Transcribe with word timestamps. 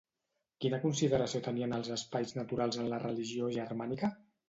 Quina 0.63 0.79
consideració 0.85 1.43
tenien 1.49 1.77
els 1.81 1.93
espais 1.99 2.35
naturals 2.41 2.83
en 2.85 2.93
la 2.97 3.03
religió 3.09 3.55
germànica? 3.63 4.15